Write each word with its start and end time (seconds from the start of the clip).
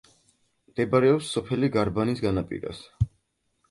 მდებარეობს 0.71 1.31
სოფელ 1.37 1.71
გარბანის 1.79 2.27
განაპირას. 2.29 2.85